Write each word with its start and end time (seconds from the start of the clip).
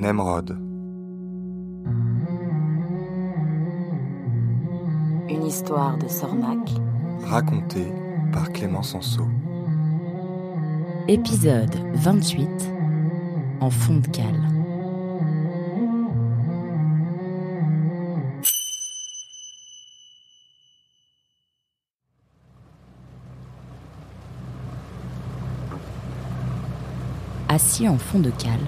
Nemrod. 0.00 0.50
Une 5.28 5.44
histoire 5.44 5.98
de 5.98 6.06
Sornac. 6.06 6.70
Racontée 7.24 7.92
par 8.32 8.52
Clément 8.52 8.84
Sanso. 8.84 9.24
Épisode 11.08 11.74
28. 11.94 12.48
En 13.60 13.70
fond 13.70 13.96
de 13.96 14.06
cale. 14.06 14.40
Assis 27.48 27.88
en 27.88 27.98
fond 27.98 28.20
de 28.20 28.30
cale, 28.30 28.60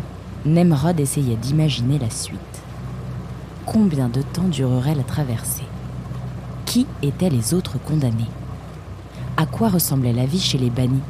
Nemrod 0.46 0.98
essayait 0.98 1.36
d'imaginer 1.36 1.98
la 1.98 2.08
suite. 2.08 2.38
Combien 3.66 4.08
de 4.08 4.22
temps 4.22 4.48
durerait 4.48 4.94
la 4.94 5.02
traversée? 5.02 5.66
Qui 6.64 6.86
étaient 7.02 7.28
les 7.28 7.52
autres 7.52 7.76
condamnés? 7.78 8.30
À 9.36 9.44
quoi 9.44 9.68
ressemblait 9.68 10.14
la 10.14 10.24
vie 10.24 10.40
chez 10.40 10.56
les 10.56 10.70
bannis? 10.70 11.02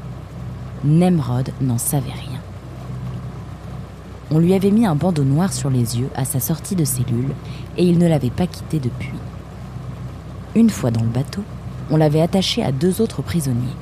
Nemrod 0.85 1.51
n'en 1.61 1.79
savait 1.79 2.11
rien. 2.11 2.41
On 4.33 4.38
lui 4.38 4.52
avait 4.52 4.73
mis 4.73 4.85
un 4.85 4.97
bandeau 4.97 5.23
noir 5.23 5.52
sur 5.52 5.71
les 5.71 5.99
yeux 5.99 6.10
à 6.16 6.24
sa 6.24 6.41
sortie 6.41 6.74
de 6.74 6.85
cellule 6.85 7.30
et 7.77 7.85
il 7.85 7.99
ne 7.99 8.09
l'avait 8.09 8.30
pas 8.30 8.49
quitté 8.49 8.80
depuis. 8.80 9.15
Une 10.57 10.71
fois 10.71 10.91
dans 10.91 11.02
le 11.02 11.09
bateau, 11.09 11.43
on 11.88 11.97
l'avait 11.97 12.21
attaché 12.21 12.65
à 12.65 12.73
deux 12.73 13.01
autres 13.01 13.23
prisonniers. 13.23 13.77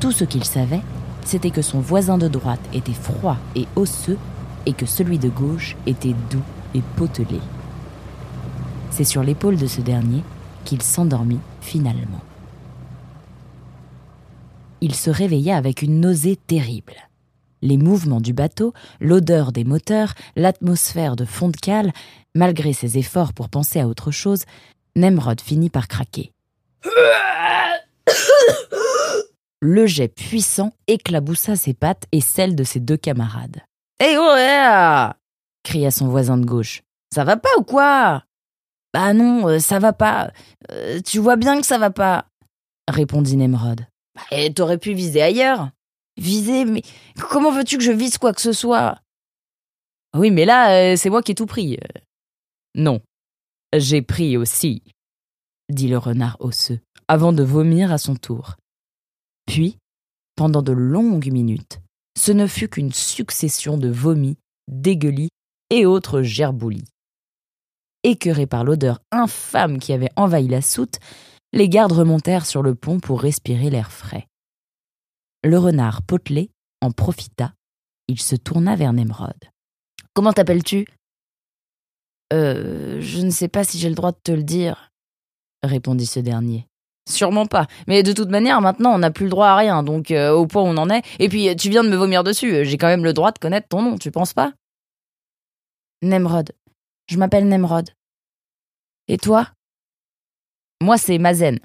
Tout 0.00 0.12
ce 0.12 0.24
qu'il 0.24 0.44
savait, 0.44 0.82
c'était 1.22 1.50
que 1.50 1.62
son 1.62 1.80
voisin 1.80 2.16
de 2.16 2.28
droite 2.28 2.60
était 2.72 2.92
froid 2.92 3.36
et 3.54 3.66
osseux 3.76 4.18
et 4.66 4.72
que 4.72 4.86
celui 4.86 5.18
de 5.18 5.28
gauche 5.28 5.76
était 5.86 6.14
doux 6.30 6.42
et 6.74 6.82
potelé. 6.96 7.40
C'est 8.90 9.04
sur 9.04 9.22
l'épaule 9.22 9.56
de 9.56 9.66
ce 9.66 9.80
dernier 9.80 10.22
qu'il 10.64 10.82
s'endormit 10.82 11.40
finalement. 11.60 12.20
Il 14.80 14.94
se 14.94 15.10
réveilla 15.10 15.56
avec 15.56 15.82
une 15.82 16.00
nausée 16.00 16.36
terrible. 16.36 16.94
Les 17.62 17.78
mouvements 17.78 18.20
du 18.20 18.34
bateau, 18.34 18.74
l'odeur 19.00 19.50
des 19.50 19.64
moteurs, 19.64 20.14
l'atmosphère 20.36 21.16
de 21.16 21.24
fond 21.24 21.48
de 21.48 21.56
cale, 21.56 21.92
malgré 22.34 22.72
ses 22.72 22.98
efforts 22.98 23.32
pour 23.32 23.48
penser 23.48 23.80
à 23.80 23.88
autre 23.88 24.10
chose, 24.10 24.44
Nemrod 24.96 25.40
finit 25.40 25.70
par 25.70 25.88
craquer. 25.88 26.32
Le 29.60 29.86
jet 29.86 30.14
puissant 30.14 30.72
éclaboussa 30.86 31.56
ses 31.56 31.72
pattes 31.72 32.04
et 32.12 32.20
celles 32.20 32.54
de 32.54 32.64
ses 32.64 32.80
deux 32.80 32.98
camarades. 32.98 33.62
Hé 34.00 34.04
hey, 34.04 34.16
oh 34.18 34.34
ouais 34.34 35.14
cria 35.64 35.90
son 35.90 36.08
voisin 36.08 36.36
de 36.38 36.44
gauche. 36.44 36.82
Ça 37.12 37.24
va 37.24 37.36
pas 37.36 37.56
ou 37.58 37.62
quoi? 37.62 38.24
Bah 38.92 39.12
non, 39.12 39.48
euh, 39.48 39.58
ça 39.58 39.78
va 39.80 39.92
pas. 39.92 40.32
Euh, 40.70 41.00
tu 41.00 41.18
vois 41.18 41.36
bien 41.36 41.60
que 41.60 41.66
ça 41.66 41.78
va 41.78 41.90
pas, 41.90 42.26
répondit 42.88 43.36
Nemrod. 43.36 43.86
Bah, 44.14 44.50
t'aurais 44.54 44.78
pu 44.78 44.94
viser 44.94 45.22
ailleurs. 45.22 45.70
Viser 46.16 46.64
Mais 46.64 46.82
comment 47.30 47.50
veux-tu 47.50 47.78
que 47.78 47.82
je 47.82 47.90
vise 47.90 48.18
quoi 48.18 48.32
que 48.32 48.40
ce 48.40 48.52
soit? 48.52 49.00
Oui, 50.16 50.30
mais 50.30 50.44
là, 50.44 50.92
euh, 50.92 50.96
c'est 50.96 51.10
moi 51.10 51.22
qui 51.22 51.32
ai 51.32 51.34
tout 51.34 51.46
pris. 51.46 51.78
Non, 52.76 53.00
j'ai 53.76 54.02
pris 54.02 54.36
aussi, 54.36 54.82
dit 55.68 55.88
le 55.88 55.98
renard 55.98 56.36
osseux, 56.38 56.80
avant 57.08 57.32
de 57.32 57.42
vomir 57.42 57.92
à 57.92 57.98
son 57.98 58.14
tour. 58.14 58.56
Puis, 59.46 59.78
pendant 60.36 60.62
de 60.62 60.72
longues 60.72 61.32
minutes, 61.32 61.80
ce 62.16 62.32
ne 62.32 62.46
fut 62.46 62.68
qu'une 62.68 62.92
succession 62.92 63.76
de 63.76 63.88
vomis, 63.88 64.38
dégueulis 64.68 65.30
et 65.70 65.86
autres 65.86 66.22
gerboulis. 66.22 66.88
Écœurés 68.02 68.46
par 68.46 68.64
l'odeur 68.64 69.00
infâme 69.10 69.78
qui 69.78 69.92
avait 69.92 70.10
envahi 70.16 70.46
la 70.46 70.62
soute, 70.62 70.98
les 71.52 71.68
gardes 71.68 71.92
remontèrent 71.92 72.46
sur 72.46 72.62
le 72.62 72.74
pont 72.74 73.00
pour 73.00 73.20
respirer 73.20 73.70
l'air 73.70 73.90
frais. 73.90 74.26
Le 75.42 75.58
renard 75.58 76.02
potelé 76.02 76.50
en 76.80 76.90
profita. 76.90 77.54
Il 78.08 78.20
se 78.20 78.36
tourna 78.36 78.76
vers 78.76 78.92
Nemrod. 78.92 79.36
Comment 80.12 80.32
t'appelles-tu? 80.32 80.86
Euh, 82.32 83.00
je 83.00 83.20
ne 83.20 83.30
sais 83.30 83.48
pas 83.48 83.64
si 83.64 83.78
j'ai 83.78 83.88
le 83.88 83.94
droit 83.94 84.12
de 84.12 84.18
te 84.22 84.32
le 84.32 84.42
dire, 84.42 84.90
répondit 85.62 86.06
ce 86.06 86.20
dernier. 86.20 86.66
Sûrement 87.08 87.46
pas. 87.46 87.66
Mais 87.86 88.02
de 88.02 88.12
toute 88.12 88.30
manière, 88.30 88.60
maintenant, 88.60 88.94
on 88.94 88.98
n'a 88.98 89.10
plus 89.10 89.24
le 89.24 89.30
droit 89.30 89.48
à 89.48 89.56
rien, 89.56 89.82
donc 89.82 90.10
euh, 90.10 90.32
au 90.32 90.46
point 90.46 90.62
où 90.62 90.66
on 90.66 90.76
en 90.76 90.88
est. 90.88 91.02
Et 91.18 91.28
puis, 91.28 91.54
tu 91.56 91.68
viens 91.68 91.84
de 91.84 91.90
me 91.90 91.96
vomir 91.96 92.24
dessus, 92.24 92.64
j'ai 92.64 92.78
quand 92.78 92.86
même 92.86 93.04
le 93.04 93.12
droit 93.12 93.30
de 93.30 93.38
connaître 93.38 93.68
ton 93.68 93.82
nom, 93.82 93.98
tu 93.98 94.10
penses 94.10 94.32
pas? 94.32 94.52
Nemrod. 96.02 96.52
Je 97.06 97.18
m'appelle 97.18 97.48
Nemrod. 97.48 97.90
Et 99.08 99.18
toi? 99.18 99.48
Moi, 100.80 100.96
c'est 100.96 101.18
Mazen. 101.18 101.58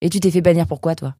Et 0.00 0.08
tu 0.08 0.20
t'es 0.20 0.30
fait 0.30 0.40
bannir 0.40 0.66
pourquoi, 0.66 0.94
toi? 0.94 1.14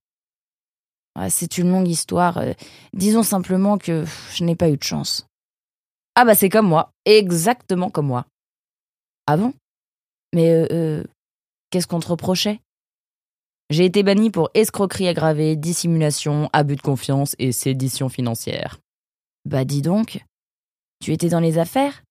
C'est 1.28 1.58
une 1.58 1.70
longue 1.70 1.88
histoire. 1.88 2.38
Euh, 2.38 2.52
disons 2.92 3.22
simplement 3.22 3.76
que 3.76 4.04
je 4.34 4.44
n'ai 4.44 4.54
pas 4.54 4.68
eu 4.70 4.76
de 4.76 4.82
chance. 4.82 5.26
Ah 6.14 6.24
bah 6.24 6.34
c'est 6.34 6.48
comme 6.48 6.68
moi, 6.68 6.92
exactement 7.04 7.90
comme 7.90 8.06
moi. 8.06 8.26
Ah 9.26 9.36
bon 9.36 9.52
Mais 10.34 10.50
euh, 10.50 10.66
euh 10.70 11.04
qu'est-ce 11.70 11.86
qu'on 11.86 12.00
te 12.00 12.08
reprochait? 12.08 12.60
J'ai 13.70 13.84
été 13.84 14.02
banni 14.02 14.30
pour 14.30 14.50
escroquerie 14.54 15.08
aggravée, 15.08 15.56
dissimulation, 15.56 16.48
abus 16.52 16.76
de 16.76 16.82
confiance 16.82 17.34
et 17.38 17.52
sédition 17.52 18.08
financière. 18.08 18.78
Bah 19.44 19.64
dis 19.64 19.82
donc, 19.82 20.24
tu 21.00 21.12
étais 21.12 21.28
dans 21.28 21.40
les 21.40 21.58
affaires? 21.58 22.02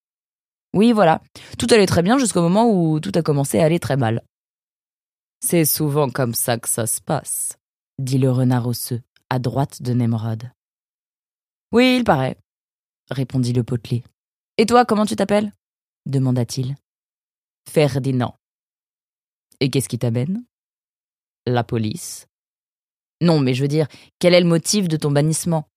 Oui, 0.74 0.92
voilà. 0.92 1.22
Tout 1.58 1.68
allait 1.72 1.86
très 1.86 2.04
bien 2.04 2.18
jusqu'au 2.18 2.42
moment 2.42 2.70
où 2.70 3.00
tout 3.00 3.12
a 3.16 3.22
commencé 3.22 3.60
à 3.60 3.66
aller 3.66 3.80
très 3.80 3.98
mal. 3.98 4.24
C'est 5.40 5.66
souvent 5.66 6.10
comme 6.10 6.34
ça 6.34 6.58
que 6.58 6.70
ça 6.70 6.88
se 6.88 7.02
passe, 7.02 7.58
dit 8.00 8.18
le 8.18 8.32
renard 8.32 8.68
osseux, 8.68 9.02
à 9.30 9.40
droite 9.40 9.82
de 9.82 9.94
Nemrod. 9.94 10.52
Oui, 11.72 11.98
il 11.98 12.04
paraît, 12.04 12.38
répondit 13.10 13.54
le 13.54 13.64
potelé. 13.64 14.04
Et 14.58 14.66
toi, 14.66 14.86
comment 14.86 15.06
tu 15.06 15.16
t'appelles? 15.16 15.52
demanda-t-il. 16.06 16.76
Ferdinand. 17.70 18.34
Et 19.60 19.70
qu'est-ce 19.70 19.90
qui 19.90 20.00
t'amène? 20.00 20.44
La 21.48 21.64
police. 21.64 22.28
Non, 23.22 23.40
mais 23.40 23.54
je 23.54 23.62
veux 23.64 23.68
dire, 23.68 23.88
quel 24.20 24.34
est 24.34 24.42
le 24.42 24.48
motif 24.48 24.88
de 24.88 24.98
ton 24.98 25.12
bannissement? 25.12 25.68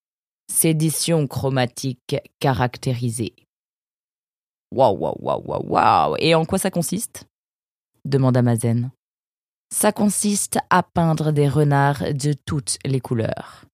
Sédition 0.52 1.26
chromatique 1.26 2.16
caractérisée. 2.38 3.34
Waouh, 4.72 4.96
waouh, 4.98 5.16
waouh, 5.20 5.42
waouh, 5.46 5.66
waouh 5.66 6.16
Et 6.18 6.34
en 6.34 6.44
quoi 6.44 6.58
ça 6.58 6.70
consiste? 6.70 7.24
demanda 8.04 8.42
Mazen. 8.42 8.90
Ça 9.72 9.92
consiste 9.92 10.58
à 10.68 10.82
peindre 10.82 11.32
des 11.32 11.48
renards 11.48 12.14
de 12.14 12.32
toutes 12.32 12.78
les 12.84 13.00
couleurs. 13.00 13.64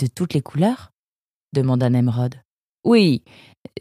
De 0.00 0.06
toutes 0.06 0.34
les 0.34 0.42
couleurs? 0.42 0.92
demanda 1.52 1.90
Nemrod. 1.90 2.36
Oui, 2.84 3.24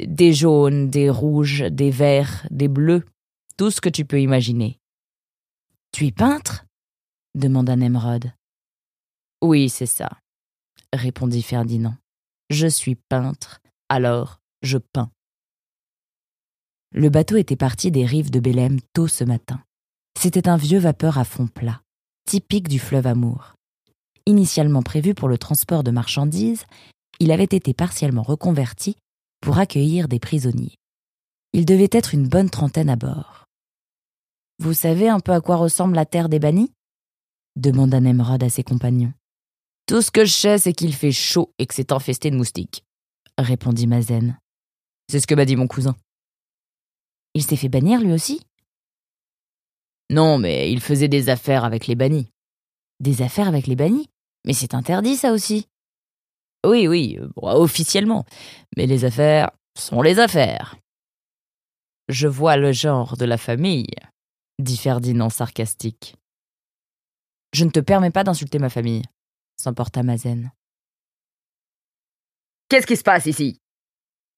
des 0.03 0.33
jaunes, 0.33 0.89
des 0.89 1.09
rouges, 1.09 1.61
des 1.69 1.91
verts, 1.91 2.47
des 2.49 2.67
bleus, 2.67 3.05
tout 3.57 3.69
ce 3.69 3.81
que 3.81 3.89
tu 3.89 4.05
peux 4.05 4.19
imaginer. 4.19 4.79
Tu 5.91 6.07
es 6.07 6.11
peintre? 6.11 6.64
Demanda 7.35 7.75
Nemrod. 7.75 8.31
Oui, 9.41 9.69
c'est 9.69 9.85
ça, 9.85 10.09
répondit 10.93 11.43
Ferdinand. 11.43 11.95
Je 12.49 12.67
suis 12.67 12.95
peintre, 12.95 13.59
alors 13.89 14.39
je 14.61 14.77
peins. 14.77 15.11
Le 16.91 17.09
bateau 17.09 17.35
était 17.35 17.55
parti 17.55 17.91
des 17.91 18.05
rives 18.05 18.31
de 18.31 18.39
Bélem 18.39 18.79
tôt 18.93 19.07
ce 19.07 19.23
matin. 19.23 19.61
C'était 20.19 20.47
un 20.47 20.57
vieux 20.57 20.79
vapeur 20.79 21.17
à 21.17 21.25
fond 21.25 21.47
plat, 21.47 21.81
typique 22.25 22.69
du 22.69 22.79
fleuve 22.79 23.07
Amour. 23.07 23.55
Initialement 24.25 24.81
prévu 24.81 25.13
pour 25.13 25.27
le 25.27 25.37
transport 25.37 25.83
de 25.83 25.91
marchandises, 25.91 26.65
il 27.19 27.31
avait 27.31 27.43
été 27.43 27.73
partiellement 27.73 28.23
reconverti 28.23 28.95
pour 29.41 29.59
accueillir 29.59 30.07
des 30.07 30.19
prisonniers. 30.19 30.75
Il 31.53 31.65
devait 31.65 31.89
être 31.91 32.13
une 32.13 32.27
bonne 32.27 32.49
trentaine 32.49 32.89
à 32.89 32.95
bord. 32.95 33.45
Vous 34.59 34.73
savez 34.73 35.09
un 35.09 35.19
peu 35.19 35.33
à 35.33 35.41
quoi 35.41 35.57
ressemble 35.57 35.95
la 35.95 36.05
terre 36.05 36.29
des 36.29 36.39
bannis? 36.39 36.71
Demanda 37.55 37.99
Nemrod 37.99 38.43
à 38.43 38.49
ses 38.49 38.63
compagnons. 38.63 39.13
Tout 39.87 40.01
ce 40.01 40.11
que 40.11 40.25
je 40.25 40.33
sais, 40.33 40.57
c'est 40.57 40.73
qu'il 40.73 40.95
fait 40.95 41.11
chaud 41.11 41.53
et 41.59 41.65
que 41.65 41.73
c'est 41.73 41.91
infesté 41.91 42.31
de 42.31 42.35
moustiques, 42.35 42.83
répondit 43.37 43.87
Mazen. 43.87 44.39
C'est 45.09 45.19
ce 45.19 45.27
que 45.27 45.35
m'a 45.35 45.45
dit 45.45 45.55
mon 45.55 45.67
cousin. 45.67 45.95
Il 47.33 47.43
s'est 47.43 47.55
fait 47.55 47.69
bannir 47.69 47.99
lui 48.01 48.11
aussi? 48.11 48.41
Non, 50.09 50.37
mais 50.37 50.71
il 50.71 50.81
faisait 50.81 51.07
des 51.07 51.29
affaires 51.29 51.65
avec 51.65 51.87
les 51.87 51.95
bannis. 51.95 52.29
Des 52.99 53.21
affaires 53.21 53.47
avec 53.47 53.67
les 53.67 53.75
bannis? 53.75 54.09
Mais 54.45 54.53
c'est 54.53 54.73
interdit 54.73 55.15
ça 55.15 55.31
aussi. 55.31 55.67
Oui, 56.65 56.87
oui, 56.87 57.19
officiellement. 57.35 58.25
Mais 58.77 58.87
les 58.87 59.05
affaires 59.05 59.51
sont 59.77 60.01
les 60.01 60.19
affaires. 60.19 60.77
Je 62.07 62.27
vois 62.27 62.57
le 62.57 62.71
genre 62.71 63.17
de 63.17 63.25
la 63.25 63.37
famille, 63.37 63.87
dit 64.59 64.77
Ferdinand 64.77 65.29
sarcastique. 65.29 66.15
Je 67.55 67.63
ne 67.63 67.69
te 67.69 67.79
permets 67.79 68.11
pas 68.11 68.25
d'insulter 68.25 68.59
ma 68.59 68.69
famille, 68.69 69.03
s'emporta 69.55 70.03
Mazen. 70.03 70.51
Qu'est-ce 72.67 72.85
qui 72.85 72.97
se 72.97 73.03
passe 73.03 73.27
ici? 73.27 73.61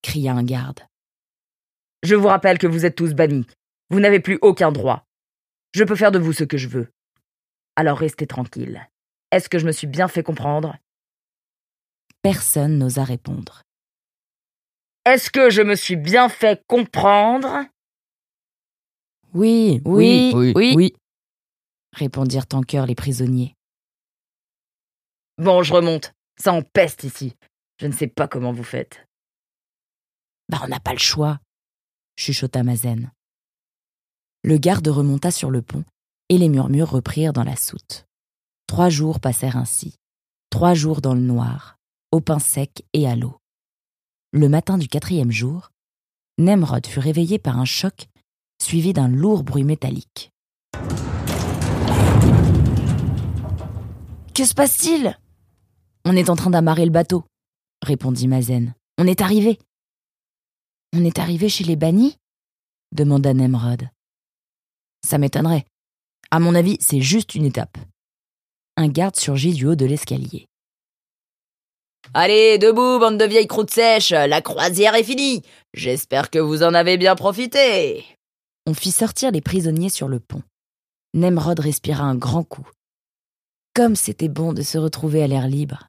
cria 0.03 0.33
un 0.33 0.43
garde. 0.43 0.81
Je 2.03 2.13
vous 2.13 2.27
rappelle 2.27 2.59
que 2.59 2.67
vous 2.67 2.85
êtes 2.85 2.95
tous 2.95 3.15
bannis. 3.15 3.47
Vous 3.89 3.99
n'avez 3.99 4.19
plus 4.19 4.37
aucun 4.43 4.71
droit. 4.71 5.07
Je 5.73 5.83
peux 5.83 5.95
faire 5.95 6.11
de 6.11 6.19
vous 6.19 6.31
ce 6.31 6.43
que 6.43 6.57
je 6.57 6.67
veux. 6.67 6.91
Alors 7.75 7.97
restez 7.97 8.27
tranquille. 8.27 8.87
Est-ce 9.31 9.49
que 9.49 9.57
je 9.57 9.65
me 9.65 9.71
suis 9.71 9.87
bien 9.87 10.07
fait 10.07 10.21
comprendre? 10.21 10.77
Personne 12.21 12.77
n'osa 12.77 13.03
répondre. 13.03 13.63
Est-ce 15.05 15.31
que 15.31 15.49
je 15.49 15.63
me 15.63 15.73
suis 15.75 15.95
bien 15.95 16.29
fait 16.29 16.63
comprendre? 16.67 17.65
Oui, 19.33 19.81
Oui, 19.85 20.31
oui, 20.35 20.53
oui. 20.55 20.73
oui, 20.75 20.93
répondirent 21.97 22.45
en 22.53 22.61
chœur 22.61 22.85
les 22.85 22.95
prisonniers. 22.95 23.55
Bon, 25.37 25.63
je 25.63 25.73
remonte. 25.73 26.13
Ça 26.39 26.53
en 26.53 26.61
peste 26.61 27.03
ici. 27.03 27.35
Je 27.79 27.87
ne 27.87 27.91
sais 27.91 28.07
pas 28.07 28.27
comment 28.27 28.53
vous 28.53 28.63
faites. 28.63 29.05
Bah, 30.49 30.59
on 30.63 30.67
n'a 30.67 30.79
pas 30.79 30.93
le 30.93 30.99
choix, 30.99 31.39
chuchota 32.17 32.63
Mazen. 32.63 33.11
Le 34.43 34.57
garde 34.57 34.87
remonta 34.87 35.31
sur 35.31 35.51
le 35.51 35.61
pont 35.61 35.83
et 36.29 36.37
les 36.37 36.49
murmures 36.49 36.89
reprirent 36.89 37.33
dans 37.33 37.43
la 37.43 37.55
soute. 37.55 38.05
Trois 38.67 38.89
jours 38.89 39.19
passèrent 39.19 39.57
ainsi. 39.57 39.95
Trois 40.49 40.73
jours 40.73 41.01
dans 41.01 41.13
le 41.13 41.21
noir, 41.21 41.77
au 42.11 42.21
pain 42.21 42.39
sec 42.39 42.85
et 42.93 43.07
à 43.07 43.15
l'eau. 43.15 43.37
Le 44.31 44.49
matin 44.49 44.77
du 44.77 44.87
quatrième 44.87 45.31
jour, 45.31 45.71
Nemrod 46.37 46.85
fut 46.85 46.99
réveillé 46.99 47.39
par 47.39 47.59
un 47.59 47.65
choc 47.65 48.07
suivi 48.61 48.93
d'un 48.93 49.07
lourd 49.07 49.43
bruit 49.43 49.63
métallique. 49.63 50.31
Que 54.33 54.45
se 54.45 54.53
passe-t-il? 54.53 55.17
On 56.05 56.15
est 56.15 56.29
en 56.29 56.35
train 56.35 56.51
d'amarrer 56.51 56.85
le 56.85 56.91
bateau, 56.91 57.23
répondit 57.81 58.27
Mazen. 58.27 58.75
On 58.99 59.07
est 59.07 59.21
arrivé. 59.21 59.57
On 60.95 61.03
est 61.03 61.19
arrivé 61.19 61.49
chez 61.49 61.63
les 61.63 61.75
bannis? 61.75 62.17
demanda 62.91 63.33
Nemrod. 63.33 63.89
Ça 65.05 65.17
m'étonnerait. 65.17 65.65
À 66.31 66.39
mon 66.39 66.55
avis, 66.55 66.77
c'est 66.79 67.01
juste 67.01 67.35
une 67.35 67.45
étape. 67.45 67.77
Un 68.75 68.87
garde 68.87 69.15
surgit 69.15 69.53
du 69.53 69.65
haut 69.65 69.75
de 69.75 69.85
l'escalier. 69.85 70.45
Allez, 72.13 72.57
debout, 72.57 72.99
bande 72.99 73.17
de 73.17 73.25
vieilles 73.25 73.47
croûtes 73.47 73.71
sèches, 73.71 74.11
la 74.11 74.41
croisière 74.41 74.95
est 74.95 75.03
finie. 75.03 75.41
J'espère 75.73 76.29
que 76.29 76.39
vous 76.39 76.63
en 76.63 76.73
avez 76.73 76.97
bien 76.97 77.15
profité. 77.15 78.05
On 78.65 78.73
fit 78.73 78.91
sortir 78.91 79.31
les 79.31 79.41
prisonniers 79.41 79.89
sur 79.89 80.07
le 80.07 80.19
pont. 80.19 80.43
Nemrod 81.17 81.59
respira 81.59 82.03
un 82.03 82.15
grand 82.15 82.43
coup. 82.43 82.69
Comme 83.73 83.95
c'était 83.95 84.29
bon 84.29 84.53
de 84.53 84.61
se 84.61 84.77
retrouver 84.77 85.23
à 85.23 85.27
l'air 85.27 85.47
libre. 85.47 85.87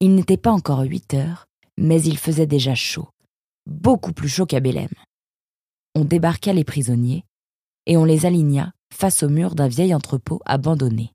Il 0.00 0.14
n'était 0.14 0.38
pas 0.38 0.50
encore 0.50 0.80
huit 0.80 1.12
heures, 1.12 1.46
mais 1.76 2.02
il 2.02 2.16
faisait 2.16 2.46
déjà 2.46 2.74
chaud. 2.74 3.10
Beaucoup 3.66 4.14
plus 4.14 4.30
chaud 4.30 4.46
qu'à 4.46 4.60
Bélem. 4.60 4.88
On 5.94 6.06
débarqua 6.06 6.54
les 6.54 6.64
prisonniers 6.64 7.24
et 7.84 7.98
on 7.98 8.06
les 8.06 8.24
aligna 8.24 8.72
face 8.94 9.22
au 9.22 9.28
mur 9.28 9.54
d'un 9.54 9.68
vieil 9.68 9.94
entrepôt 9.94 10.40
abandonné. 10.46 11.12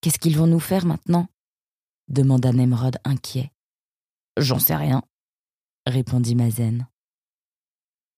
Qu'est-ce 0.00 0.18
qu'ils 0.18 0.38
vont 0.38 0.46
nous 0.46 0.60
faire 0.60 0.86
maintenant? 0.86 1.28
demanda 2.08 2.52
Nemrod 2.52 2.96
inquiet. 3.04 3.50
J'en 4.38 4.58
sais 4.58 4.76
rien, 4.76 5.02
répondit 5.86 6.34
Mazen. 6.34 6.86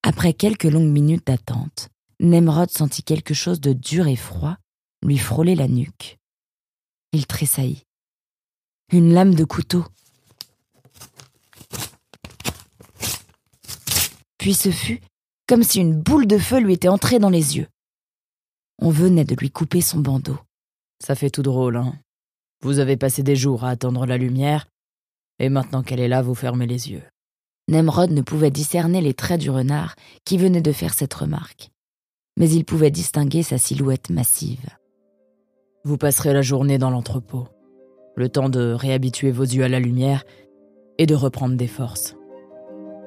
Après 0.05 0.33
quelques 0.33 0.65
longues 0.65 0.93
minutes 0.93 1.27
d'attente, 1.27 1.92
Nemrod 2.23 2.71
sentit 2.71 3.03
quelque 3.03 3.35
chose 3.35 3.61
de 3.61 3.73
dur 3.73 4.07
et 4.07 4.17
froid 4.17 4.57
lui 5.05 5.19
frôler 5.19 5.57
la 5.57 5.67
nuque. 5.67 6.19
Il 7.13 7.27
tressaillit. 7.27 7.83
Une 8.93 9.13
lame 9.13 9.35
de 9.35 9.45
couteau. 9.45 9.85
Puis 14.39 14.55
ce 14.55 14.71
fut 14.71 15.01
comme 15.49 15.65
si 15.65 15.81
une 15.81 16.01
boule 16.01 16.27
de 16.27 16.39
feu 16.39 16.61
lui 16.61 16.75
était 16.75 16.89
entrée 16.89 17.19
dans 17.19 17.29
les 17.29 17.57
yeux. 17.57 17.67
On 18.79 18.91
venait 18.91 19.25
de 19.25 19.35
lui 19.35 19.51
couper 19.51 19.81
son 19.81 19.99
bandeau. 19.99 20.39
Ça 21.05 21.15
fait 21.15 21.31
tout 21.31 21.43
drôle, 21.43 21.77
hein. 21.77 21.95
Vous 22.63 22.79
avez 22.79 22.97
passé 22.97 23.23
des 23.23 23.37
jours 23.37 23.65
à 23.65 23.71
attendre 23.71 24.07
la 24.07 24.17
lumière, 24.17 24.67
et 25.41 25.49
maintenant 25.49 25.83
qu'elle 25.83 26.01
est 26.01 26.09
là, 26.09 26.23
vous 26.23 26.37
fermez 26.37 26.67
les 26.67 26.91
yeux. 26.91 27.03
Nemrod 27.69 28.13
ne 28.13 28.23
pouvait 28.23 28.51
discerner 28.53 29.01
les 29.01 29.15
traits 29.15 29.41
du 29.41 29.51
renard 29.51 29.97
qui 30.25 30.39
venait 30.39 30.63
de 30.63 30.73
faire 30.73 30.95
cette 30.95 31.13
remarque, 31.13 31.71
mais 32.37 32.51
il 32.51 32.65
pouvait 32.65 32.91
distinguer 32.91 33.43
sa 33.43 33.59
silhouette 33.59 34.11
massive. 34.11 34.67
Vous 35.85 35.99
passerez 35.99 36.33
la 36.33 36.43
journée 36.43 36.79
dans 36.79 36.91
l'entrepôt, 36.91 37.49
le 38.17 38.29
temps 38.29 38.49
de 38.49 38.73
réhabituer 38.73 39.31
vos 39.31 39.43
yeux 39.43 39.65
à 39.65 39.69
la 39.69 39.81
lumière 39.81 40.25
et 40.99 41.07
de 41.07 41.15
reprendre 41.15 41.57
des 41.57 41.67
forces. 41.67 42.17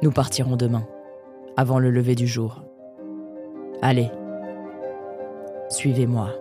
Nous 0.02 0.12
partirons 0.12 0.58
demain, 0.58 0.88
avant 1.58 1.80
le 1.80 1.90
lever 1.90 2.16
du 2.16 2.28
jour. 2.28 2.64
Allez, 3.82 4.12
suivez-moi. 5.70 6.32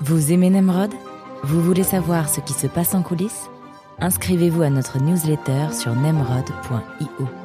Vous 0.00 0.32
aimez 0.32 0.50
Nemrod? 0.50 0.92
Vous 1.44 1.60
voulez 1.60 1.82
savoir 1.82 2.28
ce 2.28 2.40
qui 2.40 2.52
se 2.52 2.68
passe 2.68 2.94
en 2.94 3.02
coulisses? 3.02 3.50
Inscrivez-vous 3.98 4.62
à 4.62 4.70
notre 4.70 5.00
newsletter 5.00 5.72
sur 5.72 5.94
nemrod.io. 5.94 7.41